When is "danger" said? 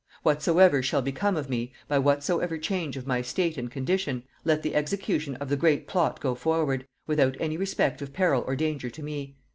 8.55-8.89